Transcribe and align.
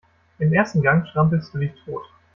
Im 0.39 0.51
ersten 0.51 0.81
Gang 0.81 1.05
strampelst 1.07 1.53
du 1.53 1.59
dich 1.59 1.73
tot. 1.85 2.01